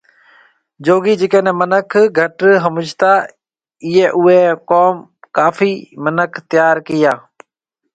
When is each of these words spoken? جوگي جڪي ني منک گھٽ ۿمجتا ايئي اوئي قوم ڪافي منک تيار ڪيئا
جوگي 0.85 1.13
جڪي 1.19 1.39
ني 1.45 1.51
منک 1.59 1.91
گھٽ 2.17 2.37
ۿمجتا 2.63 3.11
ايئي 3.85 4.05
اوئي 4.17 4.39
قوم 4.69 4.95
ڪافي 5.35 5.71
منک 6.03 6.31
تيار 6.49 6.75
ڪيئا 6.87 7.13